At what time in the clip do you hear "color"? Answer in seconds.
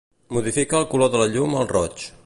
0.95-1.13